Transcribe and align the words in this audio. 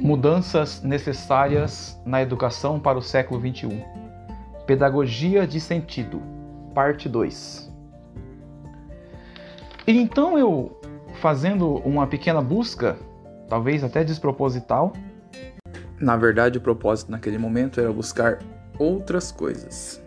Mudanças 0.00 0.82
necessárias 0.82 2.00
na 2.04 2.20
educação 2.20 2.78
para 2.78 2.98
o 2.98 3.02
século 3.02 3.40
XXI. 3.40 3.84
Pedagogia 4.66 5.46
de 5.46 5.60
sentido, 5.60 6.20
parte 6.74 7.08
2. 7.08 7.72
E 9.86 9.98
então 9.98 10.38
eu, 10.38 10.80
fazendo 11.20 11.76
uma 11.78 12.06
pequena 12.06 12.40
busca, 12.40 12.96
talvez 13.48 13.84
até 13.84 14.02
desproposital, 14.02 14.92
na 16.00 16.16
verdade 16.16 16.58
o 16.58 16.60
propósito 16.60 17.10
naquele 17.10 17.38
momento 17.38 17.80
era 17.80 17.92
buscar 17.92 18.38
outras 18.78 19.30
coisas. 19.30 20.02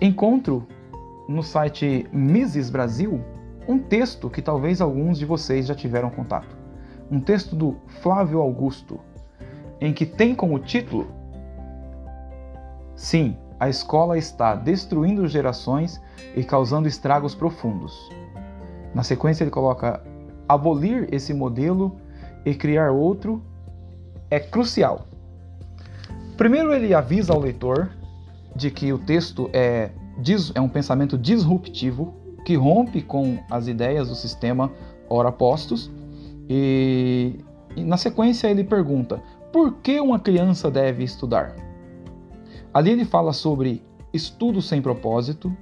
Encontro 0.00 0.66
no 1.28 1.42
site 1.42 2.08
Mises 2.12 2.68
Brasil 2.68 3.22
um 3.66 3.78
texto 3.78 4.28
que 4.28 4.42
talvez 4.42 4.80
alguns 4.80 5.18
de 5.18 5.24
vocês 5.24 5.66
já 5.66 5.74
tiveram 5.74 6.10
contato. 6.10 6.56
Um 7.10 7.20
texto 7.20 7.54
do 7.54 7.76
Flávio 8.00 8.40
Augusto, 8.40 8.98
em 9.80 9.92
que 9.92 10.06
tem 10.06 10.34
como 10.34 10.58
título: 10.58 11.06
Sim, 12.96 13.36
a 13.60 13.68
escola 13.68 14.18
está 14.18 14.54
destruindo 14.54 15.28
gerações 15.28 16.00
e 16.34 16.42
causando 16.42 16.88
estragos 16.88 17.34
profundos. 17.34 18.10
Na 18.94 19.02
sequência, 19.02 19.44
ele 19.44 19.50
coloca: 19.50 20.02
abolir 20.48 21.08
esse 21.12 21.32
modelo 21.32 21.96
e 22.44 22.54
criar 22.54 22.90
outro 22.90 23.42
é 24.30 24.40
crucial. 24.40 25.06
Primeiro, 26.36 26.72
ele 26.72 26.94
avisa 26.94 27.32
ao 27.32 27.40
leitor 27.40 27.90
de 28.56 28.70
que 28.70 28.92
o 28.92 28.98
texto 28.98 29.48
é, 29.52 29.90
é 30.54 30.60
um 30.60 30.68
pensamento 30.68 31.16
disruptivo 31.16 32.21
que 32.44 32.56
rompe 32.56 33.02
com 33.02 33.38
as 33.50 33.68
ideias 33.68 34.08
do 34.08 34.14
sistema 34.14 34.70
ora 35.08 35.30
postos. 35.30 35.90
E, 36.48 37.38
e 37.76 37.84
na 37.84 37.96
sequência 37.96 38.48
ele 38.48 38.64
pergunta: 38.64 39.22
por 39.52 39.74
que 39.74 40.00
uma 40.00 40.18
criança 40.18 40.70
deve 40.70 41.04
estudar? 41.04 41.54
Ali 42.72 42.90
ele 42.90 43.04
fala 43.04 43.32
sobre 43.32 43.82
estudo 44.12 44.62
sem 44.62 44.80
propósito, 44.80 45.54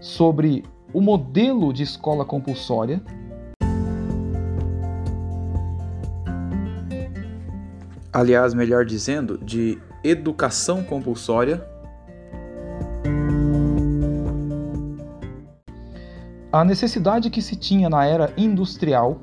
sobre 0.00 0.64
o 0.92 1.00
modelo 1.00 1.72
de 1.72 1.82
escola 1.82 2.24
compulsória. 2.24 3.02
Aliás, 8.12 8.54
melhor 8.54 8.84
dizendo, 8.84 9.36
de 9.36 9.78
educação 10.02 10.82
compulsória 10.82 11.66
a 16.60 16.64
necessidade 16.64 17.28
que 17.28 17.42
se 17.42 17.54
tinha 17.54 17.90
na 17.90 18.06
era 18.06 18.32
industrial 18.36 19.18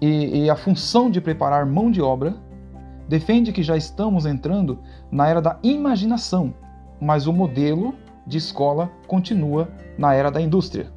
e, 0.00 0.44
e, 0.44 0.50
a 0.50 0.56
função 0.56 1.10
de 1.10 1.20
preparar 1.20 1.64
mão 1.64 1.90
de 1.90 2.02
obra 2.02 2.34
defende 3.08 3.52
que 3.52 3.62
já 3.62 3.76
estamos 3.76 4.26
entrando 4.26 4.78
na 5.10 5.28
era 5.28 5.40
da 5.40 5.58
imaginação, 5.62 6.54
mas 7.00 7.26
o 7.26 7.32
modelo 7.32 7.94
de 8.26 8.38
escola 8.38 8.90
continua 9.06 9.68
na 9.96 10.14
era 10.14 10.30
da 10.30 10.40
indústria. 10.40 10.90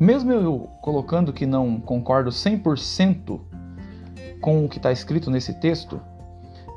Mesmo 0.00 0.32
eu 0.32 0.70
colocando 0.80 1.32
que 1.32 1.46
não 1.46 1.80
concordo 1.80 2.30
100% 2.30 3.40
com 4.40 4.64
o 4.64 4.68
que 4.68 4.78
está 4.78 4.92
escrito 4.92 5.30
nesse 5.30 5.60
texto, 5.60 6.00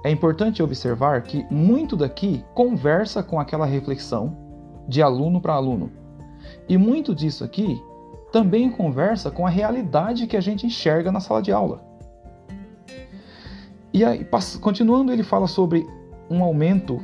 é 0.04 0.12
importante 0.12 0.64
observar 0.64 1.22
que 1.22 1.46
muito 1.50 1.96
daqui 1.96 2.44
conversa 2.54 3.22
com 3.22 3.40
aquela 3.40 3.66
reflexão 3.66 4.36
de 4.88 5.02
aluno 5.02 5.40
para 5.40 5.54
aluno. 5.54 6.01
E 6.68 6.78
muito 6.78 7.14
disso 7.14 7.44
aqui 7.44 7.82
também 8.32 8.70
conversa 8.70 9.30
com 9.30 9.46
a 9.46 9.50
realidade 9.50 10.26
que 10.28 10.38
a 10.38 10.42
gente 10.42 10.66
enxerga 10.66 11.12
na 11.12 11.20
sala 11.20 11.42
de 11.42 11.52
aula. 11.52 11.84
E 13.94 14.06
aí, 14.06 14.26
continuando, 14.62 15.12
ele 15.12 15.24
fala 15.24 15.48
sobre 15.48 15.86
um 16.30 16.42
aumento 16.42 17.02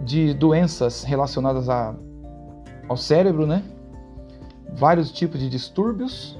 de 0.00 0.32
doenças 0.32 1.04
relacionadas 1.04 1.68
a, 1.68 1.94
ao 2.88 2.96
cérebro, 2.96 3.46
né? 3.46 3.62
Vários 4.72 5.12
tipos 5.12 5.40
de 5.40 5.50
distúrbios. 5.50 6.38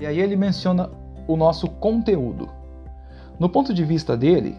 E 0.00 0.06
aí 0.06 0.18
ele 0.18 0.34
menciona 0.34 0.90
o 1.26 1.36
nosso 1.36 1.68
conteúdo. 1.68 2.48
No 3.38 3.48
ponto 3.50 3.74
de 3.74 3.84
vista 3.84 4.16
dele, 4.16 4.56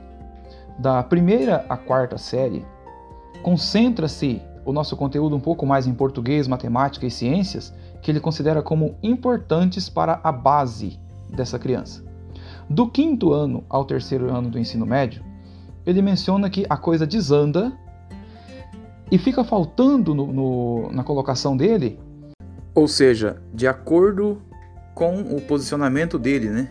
da 0.78 1.02
primeira 1.02 1.66
à 1.68 1.76
quarta 1.76 2.18
série, 2.18 2.64
concentra-se 3.42 4.42
o 4.70 4.74
nosso 4.74 4.96
conteúdo 4.96 5.36
um 5.36 5.40
pouco 5.40 5.66
mais 5.66 5.88
em 5.88 5.94
português, 5.94 6.48
matemática 6.48 7.06
e 7.06 7.12
ciências, 7.12 7.74
que 8.04 8.12
ele 8.12 8.20
considera 8.20 8.62
como 8.62 8.96
importantes 9.02 9.90
para 9.90 10.20
a 10.24 10.32
base 10.32 11.00
dessa 11.28 11.58
criança. 11.58 12.04
Do 12.70 12.88
quinto 12.88 13.34
ano 13.34 13.64
ao 13.68 13.84
terceiro 13.84 14.30
ano 14.30 14.48
do 14.48 14.60
ensino 14.60 14.86
médio, 14.86 15.24
ele 15.86 16.04
menciona 16.04 16.52
que 16.52 16.68
a 16.70 16.78
coisa 16.78 17.08
desanda 17.08 17.76
e 19.12 19.18
fica 19.18 19.44
faltando 19.44 20.14
no, 20.14 20.32
no, 20.32 20.92
na 20.92 21.04
colocação 21.04 21.58
dele, 21.58 22.00
ou 22.76 22.88
seja, 22.88 23.42
de 23.52 23.68
acordo 23.68 24.40
com 24.94 25.22
o 25.22 25.42
posicionamento 25.42 26.20
dele, 26.20 26.50
né? 26.50 26.70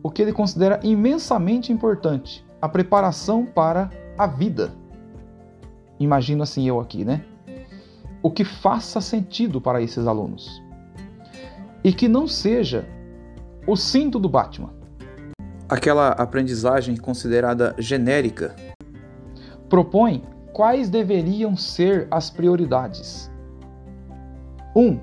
O 0.00 0.10
que 0.10 0.22
ele 0.22 0.32
considera 0.32 0.78
imensamente 0.84 1.72
importante, 1.72 2.46
a 2.60 2.68
preparação 2.68 3.44
para 3.44 3.90
a 4.16 4.26
vida. 4.26 4.72
Imagino 5.98 6.42
assim 6.42 6.68
eu 6.68 6.80
aqui, 6.80 7.04
né? 7.04 7.24
O 8.22 8.30
que 8.30 8.44
faça 8.44 9.00
sentido 9.00 9.60
para 9.60 9.80
esses 9.80 10.06
alunos. 10.06 10.62
E 11.84 11.92
que 11.92 12.08
não 12.08 12.26
seja 12.26 12.86
o 13.66 13.76
cinto 13.76 14.18
do 14.18 14.28
Batman. 14.28 14.72
Aquela 15.68 16.08
aprendizagem 16.10 16.96
considerada 16.96 17.74
genérica. 17.78 18.56
Propõe 19.68 20.24
quais 20.52 20.88
deveriam 20.88 21.56
ser 21.56 22.08
as 22.10 22.30
prioridades. 22.30 23.30
1. 24.74 24.80
Um, 24.80 25.00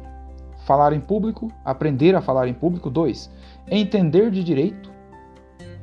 falar 0.66 0.92
em 0.92 1.00
público, 1.00 1.52
aprender 1.64 2.16
a 2.16 2.22
falar 2.22 2.48
em 2.48 2.54
público. 2.54 2.90
2. 2.90 3.32
Entender 3.70 4.32
de 4.32 4.44
direito 4.44 4.85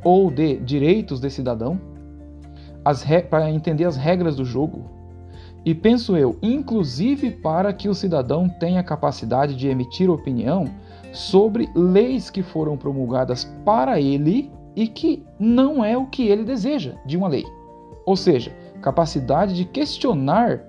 ou 0.05 0.31
de 0.31 0.57
direitos 0.57 1.21
de 1.21 1.31
cidadão, 1.31 1.81
para 3.31 3.51
entender 3.51 3.85
as 3.85 3.97
regras 3.97 4.37
do 4.37 4.45
jogo. 4.45 4.85
E 5.65 5.75
penso 5.75 6.17
eu, 6.17 6.37
inclusive 6.43 7.31
para 7.31 7.73
que 7.73 7.89
o 7.89 7.95
cidadão 7.95 8.49
tenha 8.49 8.83
capacidade 8.83 9.55
de 9.55 9.69
emitir 9.69 10.11
opinião 10.11 10.65
sobre 11.13 11.69
leis 11.75 12.31
que 12.31 12.43
foram 12.43 12.77
promulgadas 12.77 13.45
para 13.65 14.01
ele 14.01 14.51
e 14.75 14.89
que 14.89 15.25
não 15.39 15.85
é 15.85 15.97
o 15.97 16.07
que 16.07 16.29
ele 16.29 16.43
deseja 16.43 16.95
de 17.07 17.17
uma 17.17 17.29
lei. 17.29 17.45
Ou 18.05 18.17
seja, 18.17 18.53
capacidade 18.81 19.55
de 19.55 19.65
questionar 19.65 20.65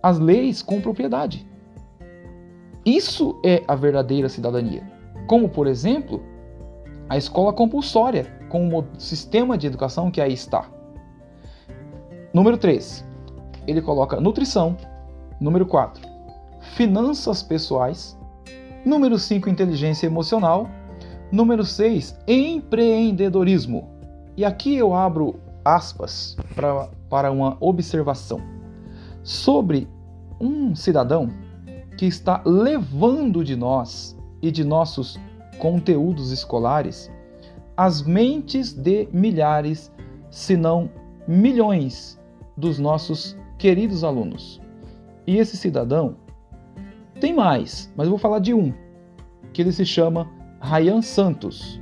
as 0.00 0.18
leis 0.18 0.62
com 0.62 0.80
propriedade. 0.80 1.44
Isso 2.84 3.40
é 3.44 3.64
a 3.66 3.74
verdadeira 3.74 4.28
cidadania. 4.28 4.88
Como, 5.26 5.48
por 5.48 5.66
exemplo, 5.66 6.22
a 7.08 7.16
escola 7.16 7.52
compulsória, 7.52 8.26
com 8.48 8.68
o 8.76 8.84
sistema 8.98 9.56
de 9.56 9.66
educação 9.66 10.10
que 10.10 10.20
aí 10.20 10.32
está. 10.32 10.68
Número 12.32 12.56
3, 12.56 13.06
ele 13.66 13.80
coloca 13.80 14.20
nutrição. 14.20 14.76
Número 15.40 15.66
4, 15.66 16.02
finanças 16.74 17.42
pessoais. 17.42 18.18
Número 18.84 19.18
5, 19.18 19.48
inteligência 19.48 20.06
emocional. 20.06 20.68
Número 21.32 21.64
6, 21.64 22.18
empreendedorismo. 22.26 23.88
E 24.36 24.44
aqui 24.44 24.76
eu 24.76 24.94
abro 24.94 25.40
aspas 25.64 26.36
pra, 26.54 26.88
para 27.08 27.32
uma 27.32 27.56
observação 27.60 28.40
sobre 29.22 29.88
um 30.40 30.74
cidadão 30.76 31.28
que 31.98 32.06
está 32.06 32.42
levando 32.44 33.42
de 33.42 33.56
nós 33.56 34.16
e 34.40 34.50
de 34.50 34.62
nossos 34.62 35.18
conteúdos 35.58 36.30
escolares 36.30 37.10
as 37.76 38.02
mentes 38.02 38.72
de 38.72 39.06
milhares, 39.12 39.92
se 40.30 40.56
não 40.56 40.90
milhões, 41.28 42.18
dos 42.56 42.78
nossos 42.78 43.36
queridos 43.58 44.02
alunos. 44.02 44.62
E 45.26 45.36
esse 45.36 45.56
cidadão 45.58 46.16
tem 47.20 47.34
mais, 47.34 47.92
mas 47.94 48.08
vou 48.08 48.16
falar 48.16 48.38
de 48.38 48.54
um, 48.54 48.72
que 49.52 49.60
ele 49.60 49.72
se 49.72 49.84
chama 49.84 50.30
Ryan 50.60 51.02
Santos. 51.02 51.80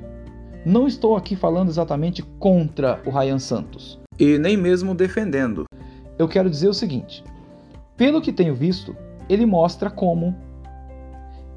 Não 0.66 0.88
estou 0.88 1.14
aqui 1.16 1.36
falando 1.36 1.68
exatamente 1.68 2.22
contra 2.40 3.00
o 3.06 3.10
Ryan 3.10 3.38
Santos. 3.38 4.00
E 4.18 4.38
nem 4.38 4.56
mesmo 4.56 4.94
defendendo. 4.94 5.64
Eu 6.18 6.26
quero 6.26 6.50
dizer 6.50 6.68
o 6.68 6.74
seguinte: 6.74 7.22
pelo 7.96 8.20
que 8.20 8.32
tenho 8.32 8.54
visto, 8.54 8.96
ele 9.28 9.46
mostra 9.46 9.90
como 9.90 10.34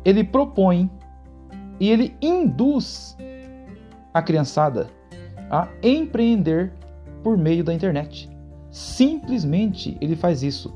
ele 0.06 0.24
propõe 0.24 0.90
e 1.80 1.90
ele 1.90 2.16
induz 2.22 3.18
a 4.14 4.22
criançada 4.22 4.90
a 5.50 5.68
empreender 5.82 6.74
por 7.24 7.38
meio 7.38 7.64
da 7.64 7.74
internet. 7.74 8.30
Simplesmente 8.70 9.98
ele 10.02 10.16
faz 10.16 10.44
isso. 10.44 10.74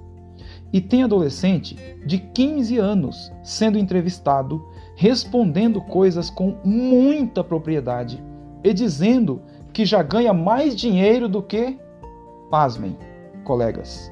E 0.73 0.79
tem 0.79 1.03
adolescente 1.03 1.75
de 2.05 2.17
15 2.17 2.77
anos 2.77 3.31
sendo 3.43 3.77
entrevistado, 3.77 4.65
respondendo 4.95 5.81
coisas 5.81 6.29
com 6.29 6.55
muita 6.63 7.43
propriedade 7.43 8.23
e 8.63 8.73
dizendo 8.73 9.41
que 9.73 9.85
já 9.85 10.01
ganha 10.01 10.33
mais 10.33 10.75
dinheiro 10.75 11.27
do 11.27 11.41
que, 11.41 11.77
pasmem, 12.49 12.97
colegas, 13.43 14.11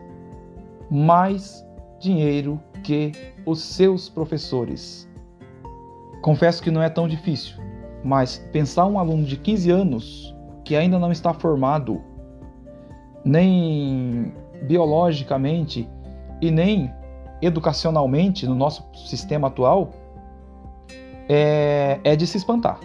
mais 0.89 1.65
dinheiro 2.00 2.59
que 2.83 3.12
os 3.45 3.62
seus 3.62 4.09
professores. 4.09 5.09
Confesso 6.21 6.62
que 6.62 6.69
não 6.69 6.81
é 6.81 6.89
tão 6.89 7.07
difícil, 7.07 7.56
mas 8.04 8.38
pensar 8.51 8.86
um 8.86 9.00
aluno 9.00 9.24
de 9.24 9.38
15 9.38 9.71
anos 9.71 10.36
que 10.66 10.75
ainda 10.75 11.00
não 11.00 11.12
está 11.12 11.33
formado, 11.33 12.01
nem 13.24 14.33
biologicamente 14.63 15.89
e 16.42 16.51
nem 16.51 16.92
educacionalmente 17.42 18.45
no 18.45 18.56
nosso 18.56 18.86
sistema 18.94 19.48
atual, 19.48 19.92
é, 21.27 22.00
é 22.04 22.16
de 22.16 22.27
se 22.27 22.38
espantar. 22.38 22.80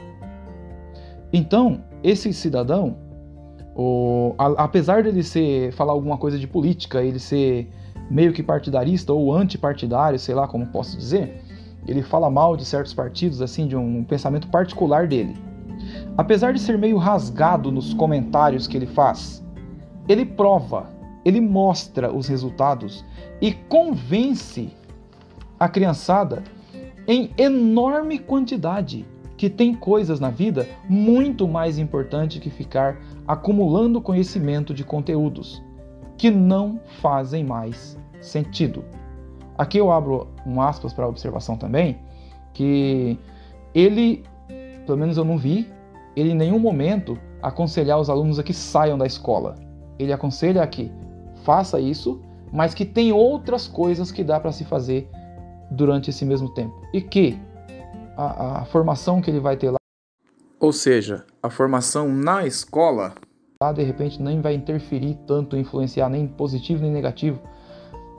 Então, 1.33 1.83
esse 2.03 2.33
cidadão, 2.33 2.97
o, 3.75 4.35
a, 4.39 4.65
apesar 4.65 5.03
dele 5.03 5.23
ser 5.23 5.73
falar 5.73 5.93
alguma 5.93 6.17
coisa 6.17 6.39
de 6.39 6.47
política, 6.47 7.03
ele 7.03 7.19
ser 7.19 7.69
meio 8.09 8.33
que 8.33 8.43
partidarista 8.43 9.13
ou 9.13 9.33
antipartidário, 9.35 10.19
sei 10.19 10.35
lá 10.35 10.47
como 10.47 10.67
posso 10.67 10.97
dizer, 10.97 11.43
ele 11.87 12.03
fala 12.03 12.31
mal 12.31 12.57
de 12.57 12.65
certos 12.65 12.95
partidos, 12.95 13.43
assim, 13.43 13.67
de 13.67 13.77
um 13.77 14.05
pensamento 14.05 14.49
particular 14.49 15.07
dele. 15.07 15.37
Apesar 16.17 16.53
de 16.53 16.61
ser 16.61 16.79
meio 16.79 16.97
rasgado 16.97 17.71
nos 17.71 17.93
comentários 17.93 18.67
que 18.67 18.77
ele 18.77 18.87
faz, 18.87 19.45
ele 20.09 20.25
prova, 20.25 20.89
ele 21.25 21.41
mostra 21.41 22.13
os 22.13 22.29
resultados 22.29 23.05
e 23.41 23.53
convence 23.53 24.71
a 25.59 25.69
criançada 25.69 26.43
em 27.07 27.31
enorme 27.37 28.19
quantidade 28.19 29.05
que 29.37 29.51
tem 29.51 29.75
coisas 29.75 30.21
na 30.21 30.31
vida 30.31 30.69
muito 30.89 31.47
mais 31.49 31.79
importantes 31.79 32.41
que 32.41 32.51
ficar 32.51 32.97
acumulando 33.27 34.01
conhecimento 34.01 34.73
de 34.73 34.85
conteúdos 34.85 35.63
que 36.17 36.31
não 36.31 36.81
fazem 37.01 37.45
mais 37.45 37.99
sentido. 38.21 38.85
Aqui 39.57 39.79
eu 39.79 39.91
abro 39.91 40.29
um 40.45 40.61
aspas 40.61 40.93
para 40.93 41.07
observação 41.07 41.57
também, 41.57 41.99
que 42.53 43.19
ele, 43.75 44.25
pelo 44.87 44.99
menos 44.99 45.17
eu 45.17 45.25
não 45.25 45.39
vi, 45.39 45.73
ele 46.17 46.31
em 46.31 46.35
nenhum 46.35 46.59
momento 46.59 47.19
aconselhar 47.43 48.01
os 48.01 48.11
alunos 48.11 48.39
a 48.39 48.43
que 48.43 48.53
saiam 48.53 48.99
da 48.99 49.07
escola. 49.07 49.55
Ele 49.99 50.13
aconselha 50.13 50.63
a 50.63 50.67
que 50.67 50.91
faça 51.45 51.79
isso, 51.79 52.21
mas 52.53 52.75
que 52.75 52.85
tem 52.85 53.13
outras 53.13 53.69
coisas 53.69 54.11
que 54.11 54.25
dá 54.25 54.41
para 54.41 54.51
se 54.51 54.65
fazer 54.65 55.09
durante 55.71 56.11
esse 56.11 56.25
mesmo 56.25 56.49
tempo. 56.49 56.75
E 56.93 57.01
que 57.01 57.39
a, 58.17 58.61
a, 58.61 58.65
formação 58.65 59.21
que 59.21 59.31
ele 59.31 59.41
vai 59.41 59.57
ter 59.57 59.71
lá, 59.71 59.77
ou 60.59 60.73
seja, 60.73 61.25
a 61.43 61.51
formação 61.51 62.09
na 62.09 62.47
escola, 62.47 63.15
lá 63.63 63.73
de 63.73 63.83
repente 63.83 64.23
nem 64.23 64.41
vai 64.41 64.55
interferir 64.55 65.19
tanto, 65.27 65.57
influenciar 65.57 66.09
nem 66.09 66.27
positivo 66.27 66.83
nem 66.83 66.91
negativo 66.91 67.41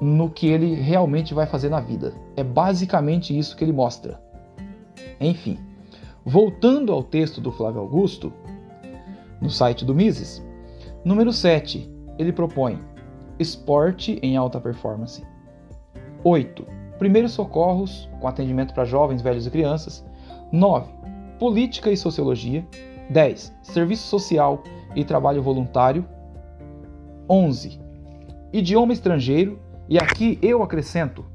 no 0.01 0.29
que 0.29 0.47
ele 0.47 0.75
realmente 0.75 1.33
vai 1.33 1.45
fazer 1.45 1.69
na 1.69 1.79
vida. 1.79 2.13
É 2.35 2.43
basicamente 2.43 3.37
isso 3.37 3.55
que 3.55 3.63
ele 3.63 3.71
mostra. 3.71 4.21
Enfim, 5.19 5.59
voltando 6.25 6.91
ao 6.91 7.03
texto 7.03 7.39
do 7.39 7.51
Flávio 7.51 7.81
Augusto, 7.81 8.31
no 9.41 9.49
site 9.49 9.85
do 9.85 9.95
Mises, 9.95 10.43
número 11.03 11.31
7, 11.31 11.89
ele 12.17 12.33
propõe 12.33 12.79
esporte 13.39 14.19
em 14.21 14.37
alta 14.37 14.59
performance. 14.59 15.25
8. 16.23 16.65
Primeiros 16.97 17.33
socorros 17.33 18.09
com 18.19 18.27
atendimento 18.27 18.73
para 18.73 18.85
jovens, 18.85 19.21
velhos 19.21 19.45
e 19.45 19.51
crianças. 19.51 20.05
9. 20.51 20.91
Política 21.37 21.91
e 21.91 21.97
sociologia. 21.97 22.65
10. 23.09 23.53
Serviço 23.61 24.07
social 24.07 24.63
e 24.95 25.03
trabalho 25.03 25.43
voluntário. 25.43 26.05
11. 27.29 27.79
Idioma 28.53 28.93
estrangeiro 28.93 29.59
e 29.87 29.99
aqui 29.99 30.39
eu 30.41 30.63
acrescento 30.63 31.25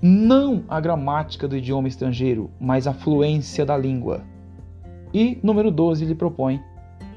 não 0.00 0.64
a 0.68 0.78
gramática 0.80 1.48
do 1.48 1.56
idioma 1.56 1.88
estrangeiro, 1.88 2.50
mas 2.60 2.86
a 2.86 2.92
fluência 2.92 3.64
da 3.64 3.76
língua. 3.76 4.22
E 5.14 5.38
número 5.42 5.70
12 5.70 6.04
ele 6.04 6.14
propõe 6.14 6.60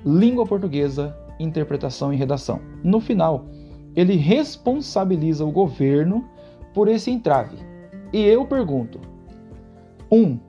língua 0.05 0.45
portuguesa, 0.45 1.13
interpretação 1.37 2.13
e 2.13 2.15
redação. 2.15 2.61
No 2.81 3.01
final, 3.01 3.45
ele 3.95 4.15
responsabiliza 4.15 5.43
o 5.43 5.51
governo 5.51 6.23
por 6.73 6.87
esse 6.87 7.11
entrave. 7.11 7.57
E 8.13 8.21
eu 8.21 8.45
pergunto: 8.45 9.01
1. 10.09 10.17
Um, 10.17 10.39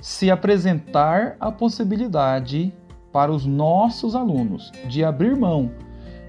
se 0.00 0.30
apresentar 0.30 1.36
a 1.40 1.50
possibilidade 1.50 2.72
para 3.12 3.32
os 3.32 3.44
nossos 3.44 4.14
alunos 4.14 4.70
de 4.86 5.04
abrir 5.04 5.36
mão 5.36 5.70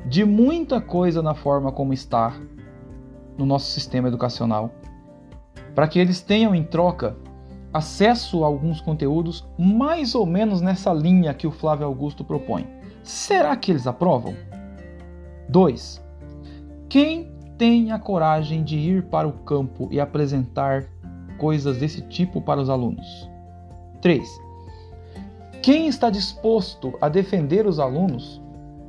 de 0.05 0.25
muita 0.25 0.81
coisa 0.81 1.21
na 1.21 1.35
forma 1.35 1.71
como 1.71 1.93
está 1.93 2.33
no 3.41 3.47
nosso 3.47 3.71
sistema 3.71 4.07
educacional, 4.07 4.71
para 5.73 5.87
que 5.87 5.97
eles 5.97 6.21
tenham 6.21 6.53
em 6.53 6.63
troca 6.63 7.17
acesso 7.73 8.43
a 8.43 8.47
alguns 8.47 8.79
conteúdos 8.79 9.47
mais 9.57 10.13
ou 10.13 10.27
menos 10.27 10.61
nessa 10.61 10.93
linha 10.93 11.33
que 11.33 11.47
o 11.47 11.51
Flávio 11.51 11.87
Augusto 11.87 12.23
propõe. 12.23 12.67
Será 13.03 13.55
que 13.55 13.71
eles 13.71 13.87
aprovam? 13.87 14.35
2. 15.49 16.05
Quem 16.87 17.31
tem 17.57 17.91
a 17.91 17.97
coragem 17.97 18.63
de 18.63 18.77
ir 18.77 19.05
para 19.05 19.27
o 19.27 19.33
campo 19.33 19.87
e 19.91 19.99
apresentar 19.99 20.85
coisas 21.39 21.77
desse 21.77 22.01
tipo 22.03 22.41
para 22.41 22.61
os 22.61 22.69
alunos? 22.69 23.27
3. 24.01 24.29
Quem 25.63 25.87
está 25.87 26.11
disposto 26.11 26.93
a 27.01 27.09
defender 27.09 27.65
os 27.65 27.79
alunos 27.79 28.39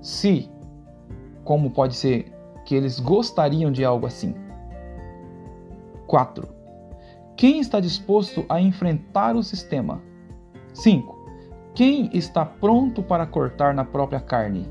se, 0.02 0.50
como 1.42 1.70
pode 1.70 1.94
ser 1.94 2.32
que 2.64 2.74
eles 2.74 3.00
gostariam 3.00 3.70
de 3.70 3.84
algo 3.84 4.06
assim. 4.06 4.34
4. 6.06 6.48
Quem 7.36 7.58
está 7.60 7.80
disposto 7.80 8.44
a 8.48 8.60
enfrentar 8.60 9.34
o 9.34 9.42
sistema? 9.42 10.00
5. 10.74 11.22
Quem 11.74 12.10
está 12.12 12.44
pronto 12.44 13.02
para 13.02 13.26
cortar 13.26 13.74
na 13.74 13.84
própria 13.84 14.20
carne? 14.20 14.68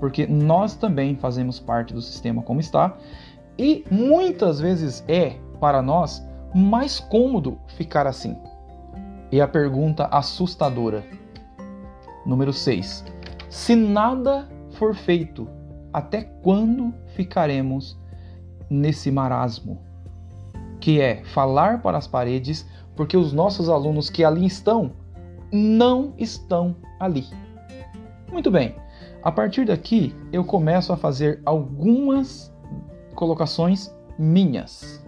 Porque 0.00 0.26
nós 0.26 0.74
também 0.74 1.14
fazemos 1.16 1.60
parte 1.60 1.92
do 1.94 2.00
sistema 2.00 2.42
como 2.42 2.58
está 2.58 2.96
e 3.58 3.84
muitas 3.90 4.58
vezes 4.60 5.04
é, 5.06 5.36
para 5.60 5.82
nós, 5.82 6.26
mais 6.54 6.98
cômodo 6.98 7.58
ficar 7.76 8.06
assim. 8.06 8.36
E 9.30 9.40
a 9.40 9.46
pergunta 9.46 10.06
assustadora. 10.06 11.04
Número 12.26 12.52
6. 12.52 13.04
Se 13.48 13.76
nada 13.76 14.48
for 14.70 14.94
feito 14.94 15.46
até 15.92 16.22
quando 16.22 16.94
ficaremos 17.14 17.98
nesse 18.68 19.10
marasmo? 19.10 19.80
Que 20.80 21.00
é 21.00 21.24
falar 21.24 21.82
para 21.82 21.98
as 21.98 22.06
paredes, 22.06 22.66
porque 22.96 23.16
os 23.16 23.32
nossos 23.32 23.68
alunos 23.68 24.10
que 24.10 24.24
ali 24.24 24.46
estão 24.46 24.92
não 25.52 26.14
estão 26.16 26.74
ali. 26.98 27.26
Muito 28.32 28.50
bem, 28.50 28.74
a 29.22 29.30
partir 29.30 29.66
daqui 29.66 30.14
eu 30.32 30.44
começo 30.44 30.92
a 30.92 30.96
fazer 30.96 31.40
algumas 31.44 32.52
colocações 33.14 33.94
minhas. 34.18 35.04